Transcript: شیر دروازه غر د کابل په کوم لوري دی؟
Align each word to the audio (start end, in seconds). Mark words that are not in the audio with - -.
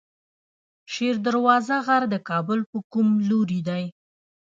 شیر 0.93 1.15
دروازه 1.25 1.75
غر 1.87 2.03
د 2.09 2.15
کابل 2.29 2.59
په 2.71 2.77
کوم 2.91 3.07
لوري 3.29 3.61
دی؟ 3.67 3.83